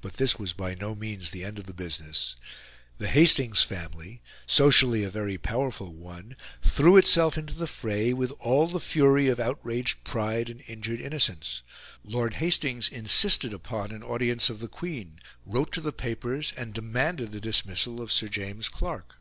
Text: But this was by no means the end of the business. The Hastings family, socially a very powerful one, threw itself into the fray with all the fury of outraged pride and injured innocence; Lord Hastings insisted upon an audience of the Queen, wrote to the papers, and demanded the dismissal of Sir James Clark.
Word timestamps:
But 0.00 0.14
this 0.14 0.38
was 0.38 0.54
by 0.54 0.74
no 0.74 0.94
means 0.94 1.32
the 1.32 1.44
end 1.44 1.58
of 1.58 1.66
the 1.66 1.74
business. 1.74 2.34
The 2.96 3.08
Hastings 3.08 3.62
family, 3.62 4.22
socially 4.46 5.04
a 5.04 5.10
very 5.10 5.36
powerful 5.36 5.92
one, 5.92 6.34
threw 6.62 6.96
itself 6.96 7.36
into 7.36 7.52
the 7.52 7.66
fray 7.66 8.14
with 8.14 8.30
all 8.40 8.68
the 8.68 8.80
fury 8.80 9.28
of 9.28 9.38
outraged 9.38 10.02
pride 10.02 10.48
and 10.48 10.62
injured 10.66 11.02
innocence; 11.02 11.60
Lord 12.02 12.32
Hastings 12.36 12.88
insisted 12.88 13.52
upon 13.52 13.92
an 13.92 14.02
audience 14.02 14.48
of 14.48 14.60
the 14.60 14.66
Queen, 14.68 15.20
wrote 15.44 15.72
to 15.72 15.82
the 15.82 15.92
papers, 15.92 16.54
and 16.56 16.72
demanded 16.72 17.30
the 17.30 17.38
dismissal 17.38 18.00
of 18.00 18.10
Sir 18.10 18.28
James 18.28 18.70
Clark. 18.70 19.16